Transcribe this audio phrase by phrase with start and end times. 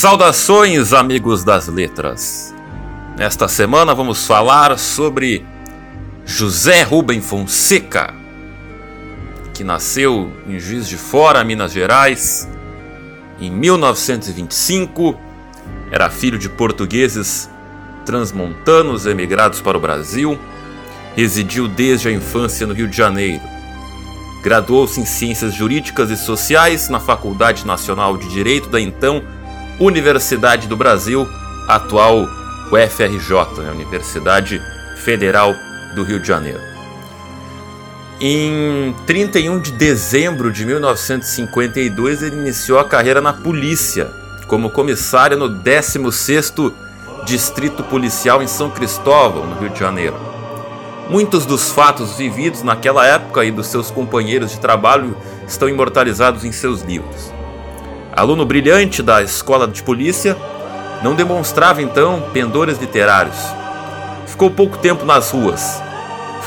[0.00, 2.54] Saudações, amigos das letras!
[3.18, 5.44] Nesta semana vamos falar sobre
[6.24, 8.14] José Rubem Fonseca,
[9.52, 12.48] que nasceu em Juiz de Fora, Minas Gerais,
[13.38, 15.20] em 1925.
[15.90, 17.50] Era filho de portugueses
[18.06, 20.38] transmontanos emigrados para o Brasil.
[21.14, 23.42] Residiu desde a infância no Rio de Janeiro.
[24.42, 29.22] Graduou-se em Ciências Jurídicas e Sociais na Faculdade Nacional de Direito da então
[29.80, 31.26] Universidade do Brasil,
[31.66, 32.28] atual
[32.70, 34.62] UFRJ, né, Universidade
[34.98, 35.54] Federal
[35.94, 36.60] do Rio de Janeiro.
[38.20, 44.10] Em 31 de dezembro de 1952, ele iniciou a carreira na polícia,
[44.46, 46.74] como comissário no 16º
[47.24, 50.16] Distrito Policial em São Cristóvão, no Rio de Janeiro.
[51.08, 55.16] Muitos dos fatos vividos naquela época e dos seus companheiros de trabalho
[55.48, 57.39] estão imortalizados em seus livros.
[58.20, 60.36] Aluno brilhante da escola de polícia,
[61.02, 63.38] não demonstrava então pendores literários.
[64.26, 65.82] Ficou pouco tempo nas ruas.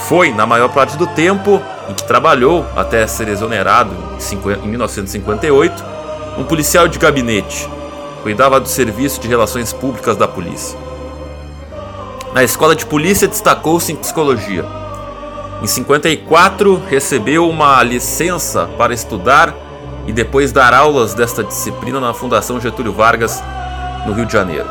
[0.07, 3.89] Foi, na maior parte do tempo em que trabalhou, até ser exonerado
[4.63, 5.83] em 1958,
[6.37, 7.67] um policial de gabinete.
[8.21, 10.77] Cuidava do serviço de relações públicas da polícia.
[12.35, 14.63] Na escola de polícia destacou-se em psicologia.
[15.59, 19.62] Em 54 recebeu uma licença para estudar
[20.07, 23.41] e depois dar aulas desta disciplina na Fundação Getúlio Vargas,
[24.05, 24.67] no Rio de Janeiro.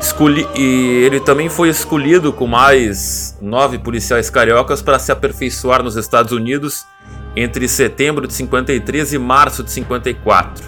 [0.00, 5.96] Escolhi, e ele também foi escolhido com mais nove policiais cariocas para se aperfeiçoar nos
[5.96, 6.86] Estados Unidos
[7.34, 10.64] entre setembro de 53 e março de 54.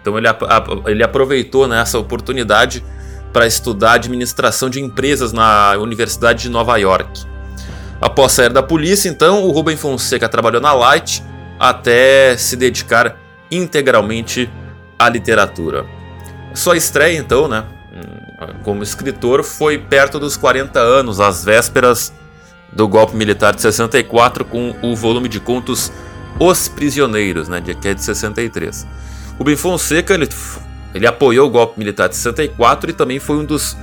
[0.00, 0.26] Então ele,
[0.86, 2.82] ele aproveitou nessa oportunidade
[3.32, 7.24] para estudar administração de empresas na Universidade de Nova York.
[8.00, 11.22] Após sair da polícia, então, o Rubem Fonseca trabalhou na Light
[11.58, 13.19] até se dedicar
[13.50, 14.50] integralmente
[14.98, 15.84] à literatura.
[16.54, 17.64] Sua estreia, então, né,
[18.62, 22.12] como escritor, foi perto dos 40 anos, às vésperas
[22.72, 25.92] do golpe militar de 64, com o volume de contos
[26.38, 28.86] Os Prisioneiros, né, que é de 63.
[29.38, 30.28] Rubem Fonseca ele,
[30.94, 33.76] ele apoiou o golpe militar de 64 e também foi um dos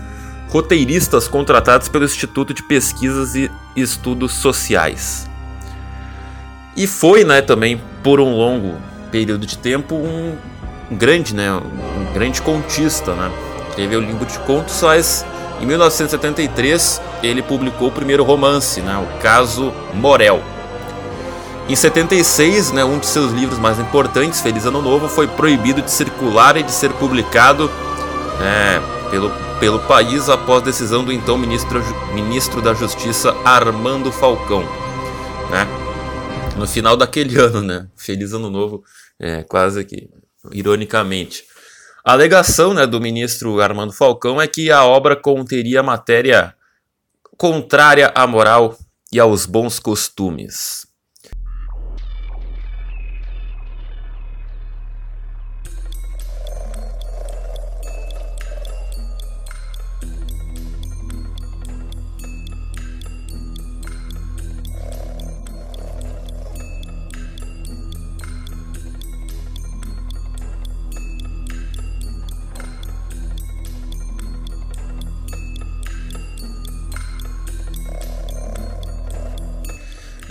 [0.50, 5.30] roteiristas contratados pelo Instituto de Pesquisas e Estudos Sociais.
[6.76, 8.76] E foi, né, também por um longo
[9.12, 10.38] período de tempo um,
[10.92, 13.32] grande, né, um grande contista, né.
[13.76, 15.26] Teve o livro de contos, mas
[15.62, 20.42] em 1973 ele publicou o primeiro romance, né, o caso Morel.
[21.70, 25.92] Em 76, né, um de seus livros mais importantes, Feliz Ano Novo, foi proibido de
[25.92, 27.70] circular e de ser publicado
[28.40, 28.82] né,
[29.12, 29.30] pelo,
[29.60, 34.64] pelo país após decisão do então ministro, ministro da Justiça Armando Falcão.
[35.52, 35.68] Né?
[36.58, 37.88] No final daquele ano, né?
[37.96, 38.84] Feliz Ano Novo,
[39.20, 40.10] é, quase que
[40.52, 41.44] ironicamente.
[42.04, 46.56] A alegação né, do ministro Armando Falcão é que a obra conteria matéria
[47.38, 48.78] contrária à moral
[49.12, 50.88] e aos bons costumes.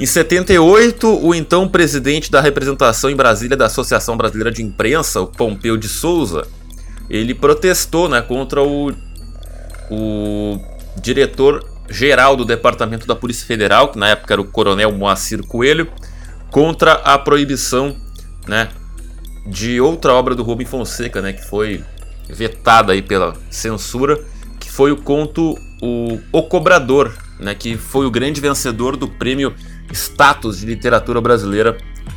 [0.06, 5.26] Em 78, o então presidente da representação em Brasília da Associação Brasileira de Imprensa, o
[5.26, 6.46] Pompeu de Souza,
[7.10, 8.92] ele protestou né, contra o,
[9.90, 10.60] o
[11.02, 15.88] diretor geral do Departamento da Polícia Federal, que na época era o Coronel Moacir Coelho,
[16.52, 17.96] contra a proibição
[18.46, 18.68] né,
[19.44, 21.82] de outra obra do Rubem Fonseca, né, que foi
[22.28, 24.22] vetada aí pela censura,
[24.60, 29.52] que foi o conto O, o Cobrador, né, que foi o grande vencedor do prêmio
[29.92, 31.76] status de literatura brasileira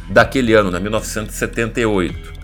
[0.10, 2.40] daquele ano, né, 1978.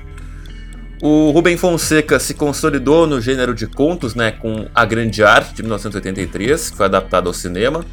[1.01, 5.61] O Rubem Fonseca se consolidou no gênero de contos né, com A Grande Arte, de
[5.61, 7.85] 1983, que foi adaptado ao cinema,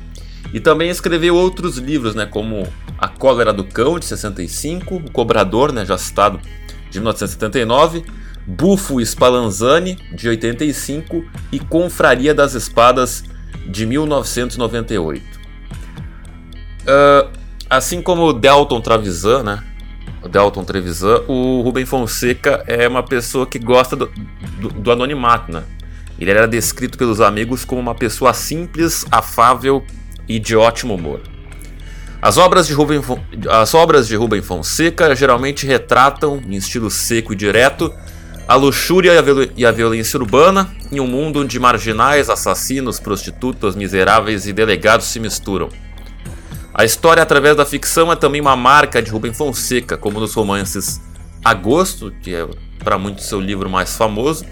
[0.55, 2.67] E também escreveu outros livros, né, como
[2.99, 6.39] A Cólera do Cão, de 65, O Cobrador, né, já citado,
[6.91, 8.05] de 1979,
[8.47, 13.25] Bufo Spallanzani, de 85 e Confraria das Espadas,
[13.67, 15.42] de 1998.
[16.83, 17.31] Uh,
[17.71, 19.63] assim como o Delton Travisan, né,
[20.23, 24.11] o Delton Trevisan, o Rubem Fonseca é uma pessoa que gosta do,
[24.61, 25.65] do, do anonimato, né?
[26.19, 29.85] Ele era descrito pelos amigos como uma pessoa simples, afável
[30.29, 31.21] e de ótimo humor.
[32.21, 33.03] As obras de Rubem,
[33.51, 37.93] as obras de Rubem Fonseca geralmente retratam, em estilo seco e direto,
[38.47, 39.13] a luxúria
[39.57, 45.19] e a violência urbana em um mundo onde marginais, assassinos, prostitutas, miseráveis e delegados se
[45.19, 45.69] misturam.
[46.75, 51.01] A história através da ficção é também uma marca de Rubem Fonseca, como nos romances
[51.45, 52.49] Agosto, que é
[52.83, 54.47] para muitos seu livro mais famoso,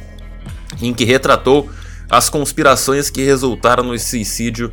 [0.82, 1.70] em que retratou
[2.11, 4.70] as conspirações que resultaram no suicídio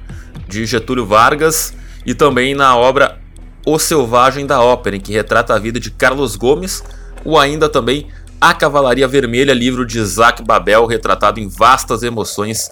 [0.48, 1.74] de Getúlio Vargas,
[2.06, 3.18] e também na obra
[3.66, 6.84] O Selvagem da Ópera, em que retrata a vida de Carlos Gomes,
[7.24, 8.08] ou ainda também
[8.42, 12.70] A Cavalaria Vermelha, livro de Isaac Babel, retratado em vastas emoções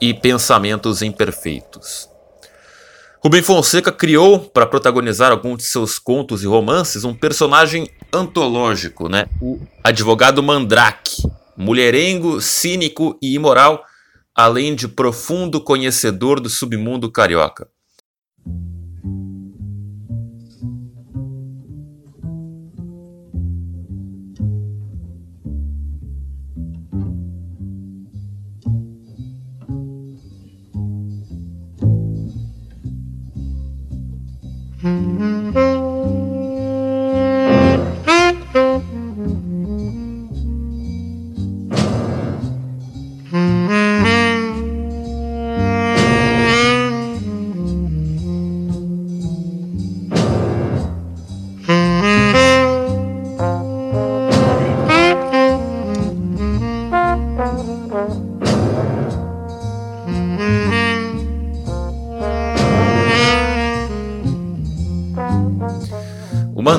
[0.00, 2.13] e pensamentos imperfeitos.
[3.24, 9.24] Rubem Fonseca criou, para protagonizar alguns de seus contos e romances, um personagem antológico, né?
[9.40, 11.22] o advogado Mandrake,
[11.56, 13.82] mulherengo, cínico e imoral,
[14.34, 17.66] além de profundo conhecedor do submundo carioca.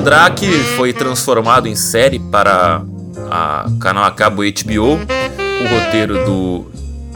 [0.06, 2.80] Mandrake foi transformado em série para
[3.28, 6.70] a canal a cabo HBO, o roteiro do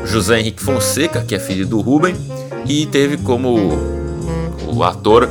[0.04, 2.16] José Henrique Fonseca, que é filho do Ruben,
[2.66, 3.78] e teve como
[4.66, 5.30] o ator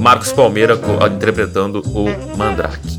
[0.00, 0.76] Marcos Palmeira
[1.14, 2.98] interpretando o Mandrake.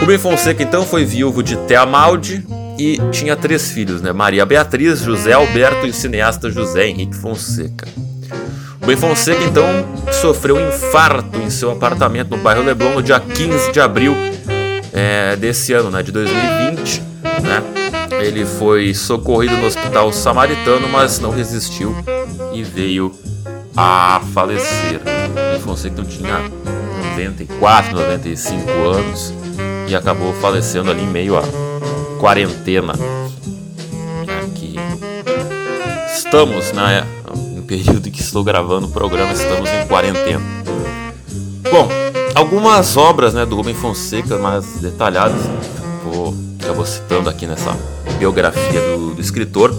[0.00, 2.44] Rubem Fonseca então foi viúvo de Thea Maldi
[2.76, 4.12] e tinha três filhos, né?
[4.12, 7.86] Maria Beatriz, José Alberto e o cineasta José Henrique Fonseca.
[8.86, 9.66] Ben Fonseca então
[10.12, 14.14] sofreu um infarto em seu apartamento no bairro Leblon no dia 15 de abril
[14.92, 17.02] é, desse ano, né, de 2020.
[17.42, 17.62] Né?
[18.22, 21.96] Ele foi socorrido no hospital samaritano, mas não resistiu
[22.52, 23.12] e veio
[23.76, 25.00] a falecer.
[25.50, 26.38] Ben Fonseca então tinha
[27.10, 29.34] 94, 95 anos
[29.88, 31.42] e acabou falecendo ali em meio à
[32.20, 32.92] quarentena.
[34.44, 34.76] Aqui
[36.14, 37.04] estamos, né?
[37.66, 40.42] Período em que estou gravando o programa, estamos em quarentena.
[41.70, 41.88] Bom,
[42.34, 45.40] algumas obras né, do Rubem Fonseca mais detalhadas,
[46.04, 46.34] vou,
[46.86, 47.76] citando aqui nessa
[48.18, 49.74] biografia do, do escritor.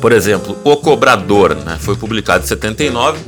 [0.00, 3.18] Por exemplo, O Cobrador né, foi publicado em 79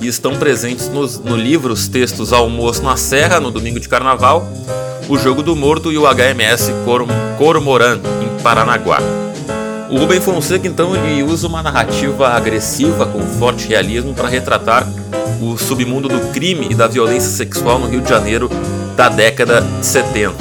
[0.00, 4.46] e estão presentes nos, no livro os textos Almoço na Serra, no Domingo de Carnaval,
[5.08, 6.70] O Jogo do Morto e o HMS
[7.36, 9.25] Cormoran, em Paranaguá.
[9.88, 14.86] O Rubem Fonseca então ele usa uma narrativa agressiva com forte realismo para retratar
[15.40, 18.50] o submundo do crime e da violência sexual no Rio de Janeiro
[18.96, 20.34] da década de 70.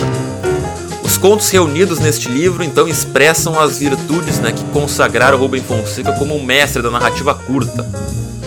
[1.04, 6.36] Os contos reunidos neste livro então expressam as virtudes né, que consagraram Rubem Fonseca como
[6.36, 7.88] um mestre da narrativa curta.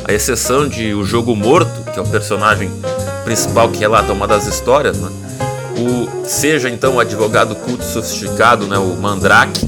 [0.04, 2.70] A exceção de O Jogo Morto, que é o personagem
[3.24, 5.10] principal que relata uma das histórias, né?
[5.78, 9.66] o, seja então o advogado culto sofisticado, né, o Mandrake,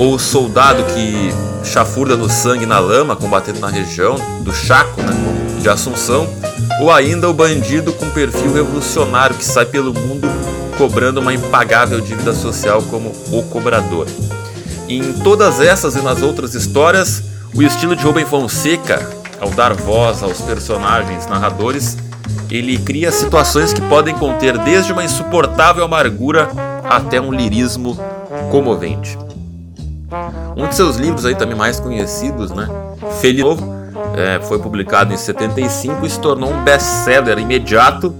[0.00, 1.30] ou o soldado que
[1.62, 5.12] chafurda no sangue na lama, combatendo na região do Chaco, né,
[5.60, 6.26] de Assunção,
[6.80, 10.26] ou ainda o bandido com perfil revolucionário que sai pelo mundo
[10.78, 14.06] cobrando uma impagável dívida social como o cobrador.
[14.88, 17.22] Em todas essas e nas outras histórias,
[17.54, 19.06] o estilo de Rubem Fonseca,
[19.38, 21.98] ao dar voz aos personagens narradores,
[22.50, 26.48] ele cria situações que podem conter desde uma insuportável amargura
[26.88, 27.98] até um lirismo
[28.50, 29.29] comovente.
[30.60, 32.68] Um de seus livros aí também mais conhecidos, né?
[33.18, 33.74] Feliz Novo,
[34.14, 38.14] é, foi publicado em 75 e se tornou um best-seller imediato,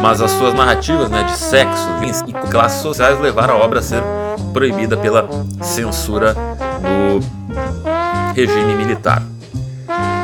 [0.00, 1.88] mas as suas narrativas né, de sexo
[2.28, 4.04] e classes sociais levaram a obra a ser
[4.52, 5.28] proibida pela
[5.62, 6.36] censura
[6.80, 9.20] do regime militar.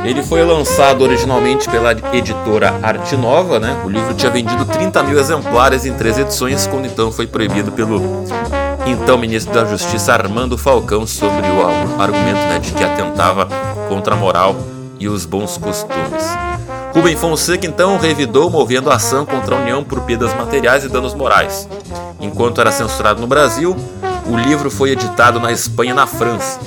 [0.05, 3.83] Ele foi lançado originalmente pela editora Arte Nova, né?
[3.85, 8.25] O livro tinha vendido 30 mil exemplares em três edições, quando então foi proibido pelo
[8.87, 13.49] então ministro da Justiça Armando Falcão sobre o argumento né, de que atentava
[13.89, 14.57] contra a moral
[15.01, 16.25] e os bons costumes.
[16.95, 21.69] Rubem Fonseca então revidou movendo ação contra a União por perdas materiais e danos morais.
[22.21, 23.77] Enquanto era censurado no Brasil,
[24.29, 26.59] o livro foi editado na Espanha e na França.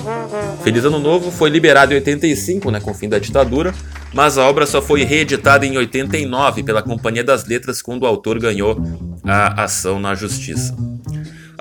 [0.64, 3.74] Feliz Ano Novo foi liberado em 85, né, com o fim da ditadura,
[4.14, 8.40] mas a obra só foi reeditada em 89 pela Companhia das Letras quando o autor
[8.40, 8.78] ganhou
[9.24, 10.76] a ação na justiça.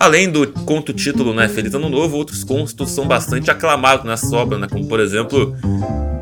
[0.00, 4.57] Além do conto título né, Feliz Ano Novo, outros contos são bastante aclamados nessa obra,
[4.57, 5.57] né, como por exemplo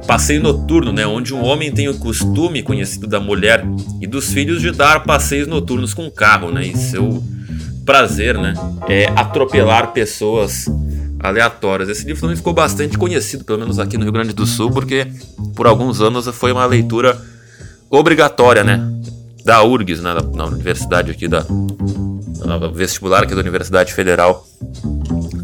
[0.07, 3.67] Passeio Noturno, né, onde um homem tem o costume conhecido da mulher
[4.01, 7.23] e dos filhos de dar passeios noturnos com carro, né, e seu
[7.85, 8.55] prazer né,
[8.89, 10.65] é atropelar pessoas
[11.21, 11.91] aleatórias.
[11.91, 15.07] Esse livro também ficou bastante conhecido, pelo menos aqui no Rio Grande do Sul, porque
[15.55, 17.21] por alguns anos foi uma leitura
[17.91, 18.81] obrigatória, né,
[19.47, 21.47] da URGS, né, na universidade aqui da
[22.75, 24.45] vestibular aqui da Universidade Federal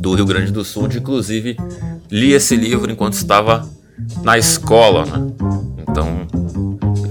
[0.01, 1.57] do Rio Grande do Sul, onde inclusive
[2.11, 3.65] li esse livro enquanto estava
[4.25, 5.07] na escola.
[5.07, 5.33] Né?
[5.89, 6.27] Então,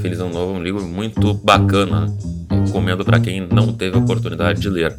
[0.01, 2.07] Feliz Ano Novo é um livro muito bacana.
[2.07, 2.13] Né?
[2.65, 4.93] Recomendo para quem não teve a oportunidade de ler.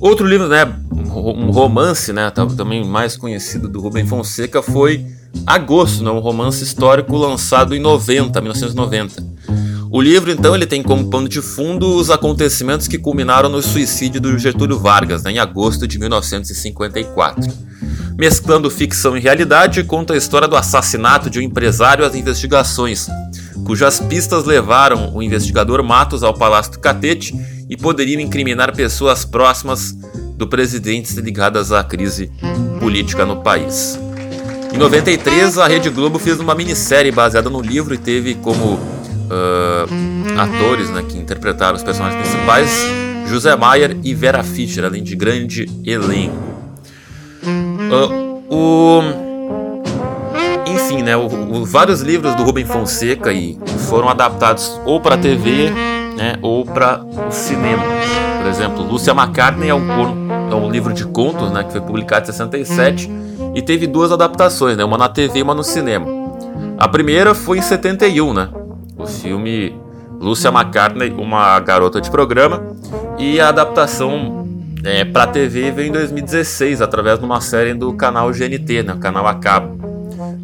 [0.00, 5.06] Outro livro, né, um romance, né, também mais conhecido do Rubem Fonseca, foi
[5.46, 9.35] Agosto, né, um romance histórico lançado em 90, 1990.
[9.96, 14.20] O livro, então, ele tem como pano de fundo os acontecimentos que culminaram no suicídio
[14.20, 17.50] do Getúlio Vargas, né, em agosto de 1954.
[18.14, 23.06] Mesclando ficção e realidade, conta a história do assassinato de um empresário as investigações,
[23.64, 27.34] cujas pistas levaram o investigador Matos ao Palácio do Catete
[27.66, 29.92] e poderiam incriminar pessoas próximas
[30.36, 32.30] do presidente ligadas à crise
[32.80, 33.98] política no país.
[34.74, 38.95] Em 93, a Rede Globo fez uma minissérie baseada no livro e teve como
[39.26, 42.70] uh, atores né, que interpretaram os personagens principais,
[43.28, 46.36] José Maier e Vera Fischer, além de grande elenco.
[47.42, 49.00] Uh, o,
[50.66, 55.70] enfim, né, o, o, vários livros do Rubem Fonseca e foram adaptados ou para TV
[56.16, 57.82] né, ou para o cinema.
[58.38, 62.22] Por exemplo, Lúcia McCartney é um, é um livro de contos né, que foi publicado
[62.22, 63.10] em 67
[63.54, 66.06] e teve duas adaptações, né, uma na TV e uma no cinema.
[66.78, 68.48] A primeira foi em 71, né,
[69.06, 69.80] o filme
[70.20, 72.76] Lúcia McCartney, uma garota de programa,
[73.18, 74.44] e a adaptação
[74.84, 79.26] é, para TV veio em 2016 através de uma série do canal GNT, né, canal
[79.26, 79.76] a cabo,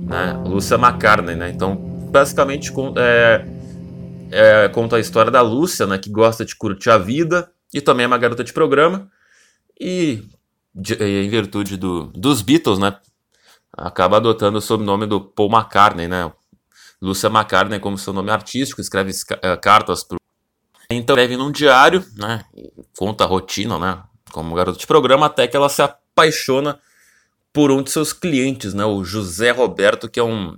[0.07, 1.51] né, Lúcia McCartney, né.
[1.51, 3.45] Então, basicamente é,
[4.31, 8.05] é, conta a história da Lúcia, né, que gosta de curtir a vida e também
[8.05, 9.09] é uma garota de programa
[9.81, 10.23] e
[10.73, 12.95] de, em virtude do, dos Beatles, né,
[13.77, 16.31] acaba adotando o sobrenome do Paul McCartney, né,
[17.03, 20.17] Lúcia McCartney como seu nome artístico, escreve uh, cartas para
[20.89, 22.45] então escreve num diário, né,
[22.97, 26.79] conta a rotina, né, como garoto de programa, até que ela se apaixona
[27.53, 30.57] por um de seus clientes, né, o José Roberto, que é um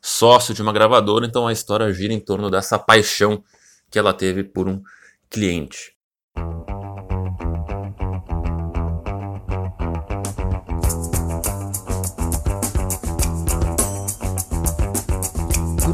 [0.00, 3.42] sócio de uma gravadora, então a história gira em torno dessa paixão
[3.90, 4.82] que ela teve por um
[5.30, 5.95] cliente.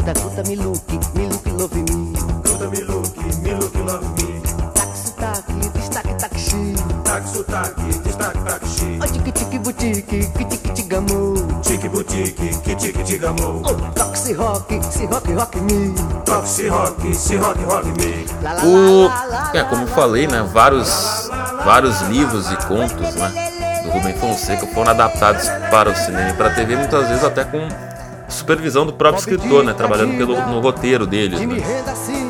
[0.02, 0.82] Guta, guta, me look,
[1.14, 2.12] me look, love me.
[2.42, 4.42] Guta, me look, me look, love me.
[4.74, 6.74] Taxi, taxi, destaque, taxi.
[7.04, 8.98] Taxi, taxi, destaque, taxi.
[9.00, 11.60] Oh, tique, tique, boutique, que tique, tigamo.
[11.62, 13.62] Tique, boutique, que tique, tigamo.
[13.64, 15.94] Oh, toque, rock, se rock, rock me.
[16.24, 18.26] Toque, rock, se rock, rock me.
[18.66, 19.08] O,
[19.56, 21.30] é, como eu falei, né, vários,
[21.64, 26.48] vários livros e contos, né, do Rubem Fonseca foram adaptados para o cinema e para
[26.48, 27.91] a TV, muitas vezes até com
[28.32, 31.40] supervisão do próprio escritor, né, trabalhando pelo, no roteiro deles.
[31.40, 31.62] Né.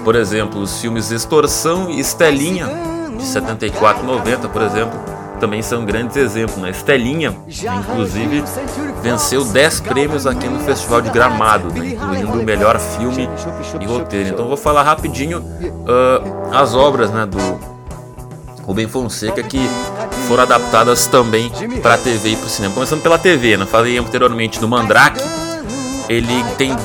[0.05, 2.69] Por exemplo, os filmes Extorsão e Estelinha,
[3.17, 4.99] de 74 e 90, por exemplo,
[5.43, 6.59] também são grandes exemplos.
[6.59, 6.71] Né?
[6.71, 7.37] Estelinha,
[7.81, 8.45] inclusive,
[9.03, 11.89] venceu 10 prêmios aqui no Festival de Gramado, né?
[11.89, 13.29] incluindo o melhor filme
[13.81, 14.29] e roteiro.
[14.29, 15.45] Então, vou falar rapidinho
[15.89, 17.39] ah, as obras né, do
[18.63, 19.59] Rubem Fonseca que
[20.29, 21.51] foram adaptadas também
[21.83, 22.75] para a TV e para o cinema.
[22.75, 23.67] Começando pela TV, né?
[23.67, 25.21] falei anteriormente do Mandrake,
[26.13, 26.77] ele tem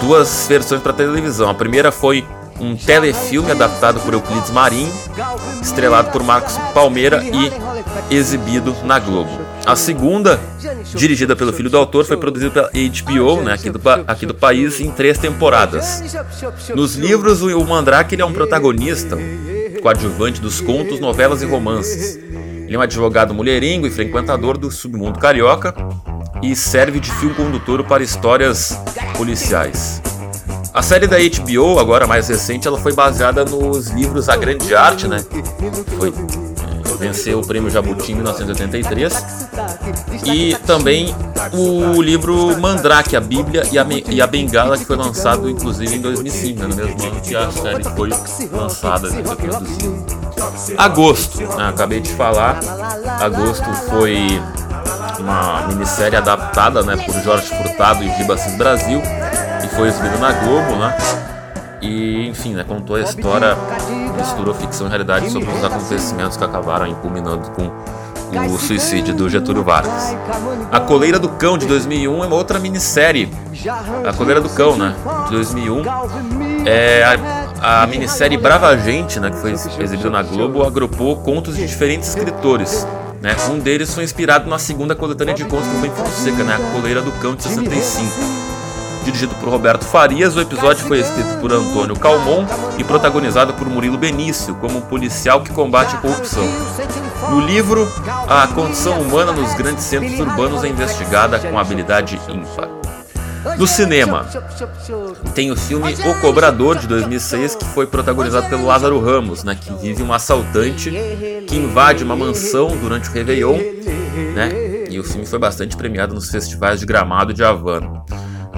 [0.00, 1.48] duas versões para televisão.
[1.48, 2.24] A primeira foi
[2.60, 4.92] um telefilme adaptado por Euclides Marinho,
[5.60, 9.40] estrelado por Marcos Palmeira e exibido na Globo.
[9.66, 10.38] A segunda,
[10.94, 14.78] dirigida pelo filho do autor, foi produzida pela HBO, né, aqui, do, aqui do país,
[14.80, 16.02] em três temporadas.
[16.74, 19.18] Nos livros, o Mandrake ele é um protagonista,
[19.82, 22.16] coadjuvante dos contos, novelas e romances.
[22.16, 25.74] Ele é um advogado mulherengo e frequentador do submundo carioca
[26.44, 28.78] e serve de fio condutor para histórias
[29.16, 30.02] policiais.
[30.74, 35.08] A série da HBO, agora mais recente, ela foi baseada nos livros A Grande Arte,
[35.08, 35.24] né?
[35.96, 39.12] Foi é, venceu o prêmio Jabuti em 1983
[40.24, 41.14] e também
[41.52, 46.00] o livro Mandrake, a Bíblia e a, e a Bengala, que foi lançado inclusive em
[46.00, 48.10] 2005, né, no mesmo ano que a série foi
[48.50, 50.24] lançada, né, foi produzida.
[50.76, 52.60] Agosto, né, acabei de falar,
[53.20, 54.40] Agosto foi
[55.18, 59.02] uma minissérie adaptada né, por Jorge Furtado e Giba Brasil
[59.62, 60.96] e foi exibida na Globo, né?
[61.80, 63.56] E, enfim, né, contou a história,
[64.16, 67.70] misturou ficção e realidade sobre os acontecimentos que acabaram culminando com
[68.48, 70.16] o suicídio do Getúlio Vargas.
[70.72, 73.28] A Coleira do Cão, de 2001, é uma outra minissérie.
[74.06, 74.94] A Coleira do Cão, né,
[75.26, 75.82] de 2001,
[76.66, 77.04] é
[77.60, 82.08] a, a minissérie Brava Gente, né, que foi exibida na Globo, agrupou contos de diferentes
[82.08, 82.86] escritores.
[83.24, 83.34] Né?
[83.50, 86.56] Um deles foi inspirado na segunda coletânea de contos do Ben Fonseca, né?
[86.56, 88.12] A Coleira do Cão de 65.
[89.02, 92.44] Dirigido por Roberto Farias, o episódio foi escrito por Antônio Calmon
[92.76, 96.46] e protagonizado por Murilo Benício, como um policial que combate a corrupção.
[97.30, 97.90] No livro,
[98.28, 102.83] a condição humana nos grandes centros urbanos é investigada com habilidade ímpar.
[103.58, 104.26] No cinema,
[105.34, 109.72] tem o filme O Cobrador de 2006, que foi protagonizado pelo Lázaro Ramos, né, que
[109.74, 110.90] vive um assaltante
[111.46, 113.58] que invade uma mansão durante o Réveillon,
[114.34, 118.02] né, e o filme foi bastante premiado nos festivais de Gramado de Havana.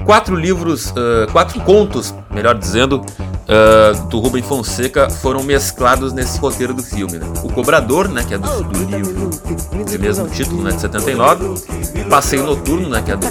[0.05, 3.05] Quatro livros, uh, quatro contos, melhor dizendo,
[3.47, 7.17] uh, do Rubem Fonseca foram mesclados nesse roteiro do filme.
[7.17, 7.25] Né?
[7.43, 9.29] O Cobrador, né, que é do, do livro
[9.85, 13.27] de mesmo título, né, de 79, Passeio Noturno, né, que é do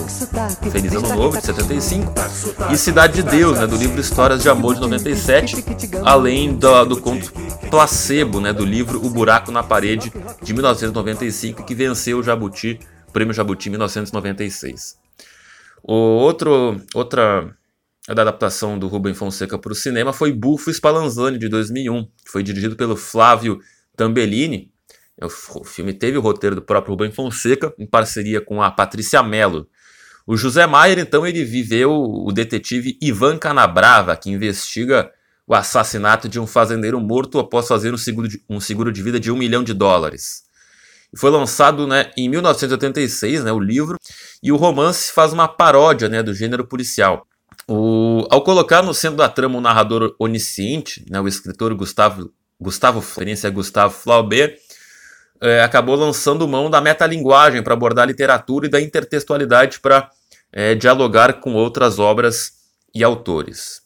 [0.71, 2.13] Feliz Ano Novo, de 75,
[2.71, 5.65] e Cidade de Deus, né, do livro Histórias de Amor, de 97,
[6.05, 7.33] além do, do conto
[7.71, 13.13] Placebo, né, do livro O Buraco na Parede, de 1995, que venceu o Jabuti, o
[13.13, 14.97] Prêmio Jabuti em 1996.
[15.83, 17.55] O outro, outra
[18.09, 22.77] adaptação do Rubem Fonseca para o cinema foi Bufo Spallanzani, de 2001, que foi dirigido
[22.77, 23.61] pelo Flávio
[23.97, 24.71] Tambellini.
[25.21, 29.69] O filme teve o roteiro do próprio Rubem Fonseca, em parceria com a Patrícia Mello.
[30.27, 35.11] O José Maier, então, ele viveu o detetive Ivan Canabrava, que investiga
[35.47, 39.21] o assassinato de um fazendeiro morto após fazer um seguro de, um seguro de vida
[39.21, 40.43] de um milhão de dólares.
[41.17, 43.97] Foi lançado né, em 1986 né, o livro,
[44.43, 47.27] e o romance faz uma paródia né, do gênero policial.
[47.69, 53.01] O, ao colocar no centro da trama um narrador onisciente, né, o escritor Gustavo, Gustavo,
[53.01, 54.57] referência Gustavo Flaubert,
[55.41, 60.11] é, acabou lançando mão da metalinguagem para abordar a literatura e da intertextualidade para
[60.53, 62.53] é, dialogar com outras obras
[62.95, 63.86] e autores.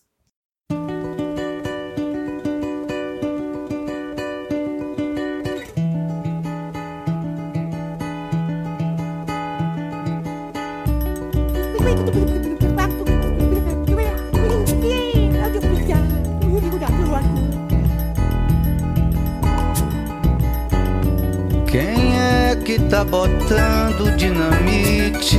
[22.91, 25.39] Tá botando dinamite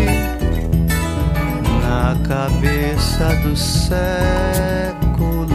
[1.84, 5.48] na cabeça do século.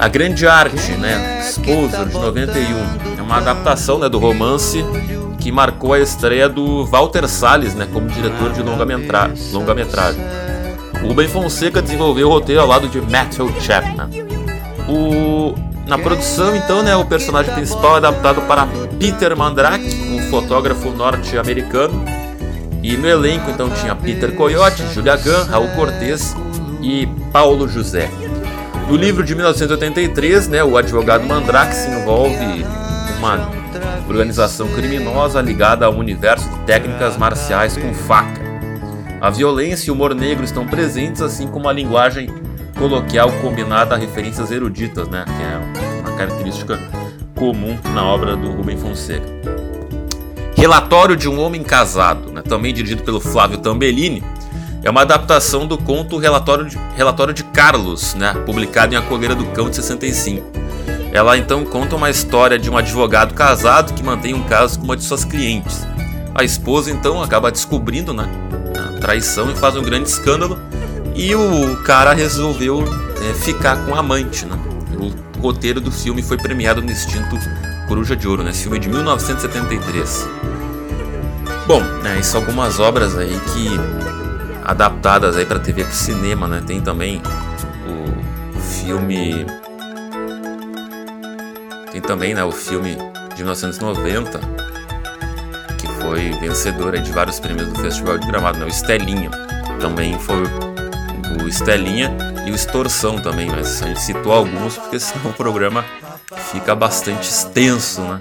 [0.00, 1.40] A Grande Arte, né?
[1.40, 3.18] Exposure, de 91.
[3.18, 4.84] É uma adaptação né, do romance
[5.38, 9.52] que marcou a estreia do Walter Salles né, como diretor de longa-metragem.
[9.52, 9.74] Longa
[11.04, 14.10] o Ben Fonseca desenvolveu o roteiro ao lado de Matthew Chapman.
[14.88, 15.54] O
[15.88, 18.68] na produção, então, né, o personagem principal é adaptado para
[19.00, 22.04] Peter Mandrake, um fotógrafo norte-americano.
[22.82, 26.36] E no elenco, então, tinha Peter Coyote, Julia Gunn, Raul Cortez
[26.82, 28.10] e Paulo José.
[28.86, 32.66] No livro de 1983, né, o advogado Mandrake se envolve
[33.18, 33.50] uma
[34.06, 38.42] organização criminosa ligada ao universo de técnicas marciais com faca.
[39.22, 42.30] A violência e o humor negro estão presentes, assim como a linguagem
[42.78, 45.24] coloquial combinada a referências eruditas, né?
[45.26, 46.78] Que é uma característica
[47.34, 49.26] comum na obra do Rubem Fonseca.
[50.56, 52.42] Relatório de um Homem Casado, né?
[52.42, 54.24] também dirigido pelo Flávio Tambellini,
[54.82, 58.34] é uma adaptação do conto Relatório de, Relatório de Carlos, né?
[58.44, 60.44] publicado em A Coleira do Cão de 65.
[61.12, 64.96] Ela então conta uma história de um advogado casado que mantém um caso com uma
[64.96, 65.86] de suas clientes.
[66.34, 68.28] A esposa então acaba descobrindo né,
[68.76, 70.58] a traição e faz um grande escândalo
[71.18, 72.84] e o cara resolveu
[73.20, 74.56] é, ficar com a amante, né?
[74.96, 77.36] O roteiro do filme foi premiado no extinto
[77.88, 78.50] Coruja de Ouro, né?
[78.50, 80.28] Esse filme é de 1973.
[81.66, 83.68] Bom, né, isso algumas obras aí que
[84.64, 86.62] adaptadas aí para TV e cinema, né?
[86.64, 87.20] Tem também
[88.54, 89.44] o filme
[91.90, 92.96] tem também, né, o filme
[93.34, 94.40] de 1990
[95.78, 98.66] que foi vencedor aí de vários prêmios do Festival de Gramado, né?
[98.66, 99.30] O Estelinha
[99.80, 100.67] também foi
[101.42, 105.84] o Estelinha e o Extorsão também, mas a gente citou alguns porque senão o programa
[106.52, 108.20] fica bastante extenso, né?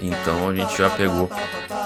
[0.00, 1.30] Então a gente já pegou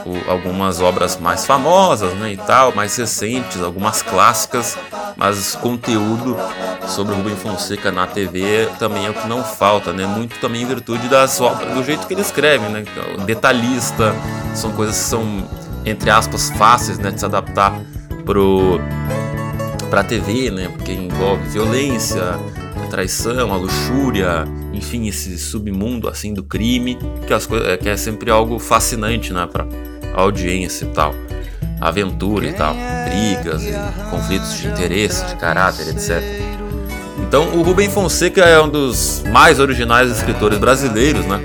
[0.05, 4.77] o, algumas obras mais famosas, né, e tal, mais recentes, algumas clássicas,
[5.17, 6.37] mas conteúdo
[6.89, 10.05] sobre Rubem Fonseca na TV também é o que não falta, né?
[10.07, 12.85] Muito também em virtude das obras, do jeito que ele escreve, né?
[13.25, 14.15] Detalhista,
[14.55, 15.49] são coisas que são
[15.85, 17.73] entre aspas fáceis, né, de se adaptar
[18.25, 18.81] pro
[19.93, 20.71] para TV, né?
[20.75, 22.23] Porque envolve violência,
[22.83, 27.97] a traição, a luxúria, enfim, esse submundo assim do crime, que, as coisas, que é
[27.99, 29.67] sempre algo fascinante, né, para
[30.15, 31.15] audiência e tal,
[31.79, 32.75] aventura e tal,
[33.05, 33.75] brigas, e
[34.09, 36.23] conflitos de interesse, de caráter, etc.
[37.19, 41.39] Então, o Rubem Fonseca é um dos mais originais escritores brasileiros, né?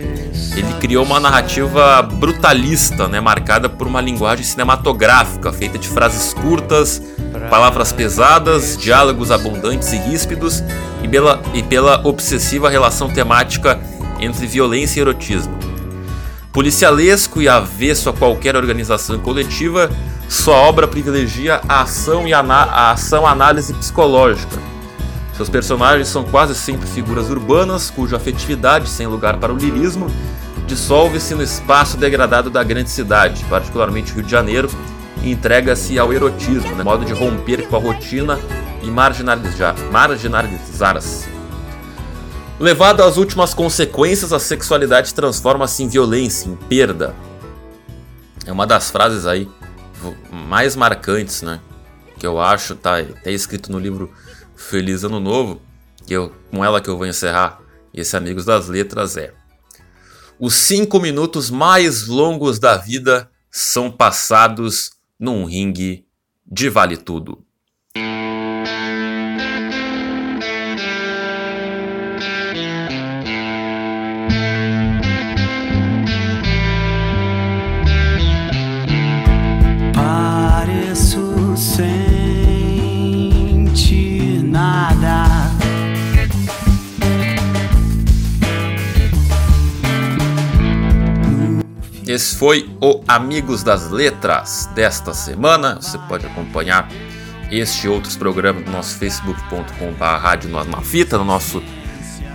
[0.55, 7.01] Ele criou uma narrativa brutalista, né, marcada por uma linguagem cinematográfica feita de frases curtas,
[7.47, 10.63] palavras pesadas, diálogos abundantes e ríspidos
[11.03, 13.79] e pela, e pela obsessiva relação temática
[14.19, 15.57] entre violência e erotismo.
[16.51, 19.89] Policialesco e avesso a qualquer organização coletiva,
[20.27, 24.57] sua obra privilegia a ação e a, ação análise psicológica.
[25.35, 30.07] Seus personagens são quase sempre figuras urbanas, cuja afetividade, sem lugar para o lirismo,
[30.65, 34.69] dissolve-se no espaço degradado da grande cidade, particularmente Rio de Janeiro,
[35.23, 36.83] entrega-se ao erotismo, né?
[36.83, 38.39] modo de romper com a rotina
[38.83, 39.83] e marginalizar-se.
[39.85, 40.97] Marginalizar
[42.59, 47.15] Levado às últimas consequências, a sexualidade transforma-se em violência, em perda.
[48.45, 49.47] É uma das frases aí
[50.31, 51.59] mais marcantes, né?
[52.17, 54.11] Que eu acho, tá até escrito no livro
[54.55, 55.61] Feliz Ano Novo,
[56.05, 57.59] que eu, com ela que eu vou encerrar
[57.93, 59.33] esse Amigos das Letras é
[60.39, 66.05] Os cinco minutos mais longos da vida são passados num ringue
[66.45, 67.43] de vale tudo.
[92.17, 95.77] Esse foi o Amigos das Letras desta semana.
[95.79, 96.89] Você pode acompanhar
[97.51, 101.61] este e outros programas no nosso facebook.com.br Rádio na Fita, no nosso